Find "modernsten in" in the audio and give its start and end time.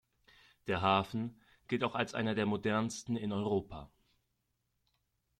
2.47-3.31